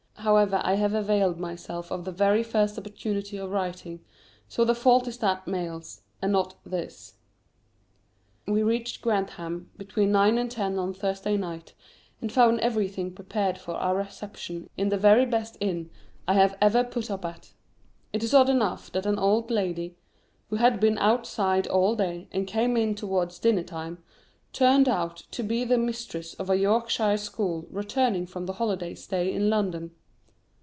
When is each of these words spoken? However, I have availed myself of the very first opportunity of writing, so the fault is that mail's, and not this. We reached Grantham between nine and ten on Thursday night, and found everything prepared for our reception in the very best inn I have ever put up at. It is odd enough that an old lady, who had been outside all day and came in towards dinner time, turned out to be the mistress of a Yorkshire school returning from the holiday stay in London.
However, 0.17 0.61
I 0.63 0.75
have 0.75 0.93
availed 0.93 1.39
myself 1.39 1.89
of 1.91 2.05
the 2.05 2.11
very 2.11 2.43
first 2.43 2.77
opportunity 2.77 3.37
of 3.37 3.49
writing, 3.49 4.01
so 4.47 4.63
the 4.63 4.75
fault 4.75 5.07
is 5.07 5.17
that 5.17 5.47
mail's, 5.47 6.03
and 6.21 6.31
not 6.31 6.57
this. 6.63 7.15
We 8.45 8.61
reached 8.61 9.01
Grantham 9.01 9.71
between 9.77 10.11
nine 10.11 10.37
and 10.37 10.51
ten 10.51 10.77
on 10.77 10.93
Thursday 10.93 11.37
night, 11.37 11.73
and 12.21 12.31
found 12.31 12.59
everything 12.59 13.11
prepared 13.11 13.57
for 13.57 13.71
our 13.73 13.95
reception 13.95 14.69
in 14.77 14.89
the 14.89 14.97
very 14.97 15.25
best 15.25 15.57
inn 15.59 15.89
I 16.27 16.35
have 16.35 16.55
ever 16.61 16.83
put 16.83 17.09
up 17.09 17.25
at. 17.25 17.53
It 18.13 18.21
is 18.21 18.31
odd 18.35 18.47
enough 18.49 18.91
that 18.91 19.07
an 19.07 19.17
old 19.17 19.49
lady, 19.49 19.97
who 20.51 20.57
had 20.57 20.79
been 20.79 20.99
outside 20.99 21.65
all 21.65 21.95
day 21.95 22.27
and 22.31 22.45
came 22.45 22.77
in 22.77 22.93
towards 22.93 23.39
dinner 23.39 23.63
time, 23.63 24.03
turned 24.53 24.87
out 24.87 25.23
to 25.31 25.41
be 25.41 25.63
the 25.63 25.79
mistress 25.79 26.35
of 26.35 26.47
a 26.51 26.57
Yorkshire 26.57 27.17
school 27.17 27.65
returning 27.71 28.27
from 28.27 28.45
the 28.45 28.53
holiday 28.53 28.93
stay 28.93 29.33
in 29.33 29.49
London. 29.49 29.89